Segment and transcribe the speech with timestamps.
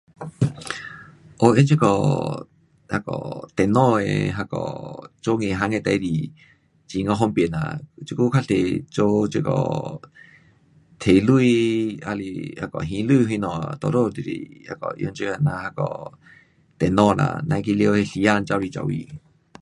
[1.39, 2.47] 哦，用这个，
[2.89, 4.05] 那个电脑的
[4.37, 5.89] 那个做银行的事
[6.87, 7.57] 情，很呀方便呐，
[8.07, 8.49] 这久多数
[8.95, 9.49] 做这个，
[11.01, 11.29] 提钱
[12.07, 12.23] 还是
[12.59, 13.47] 那个还钱什么，
[13.81, 14.29] 多数都是
[14.67, 15.83] 那个用这这样那个
[16.79, 19.07] 电脑啦，甭去花那时间跑来跑去。